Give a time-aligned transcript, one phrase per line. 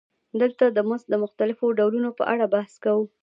[0.41, 3.05] دلته د مزد د مختلفو ډولونو په اړه بحث کوو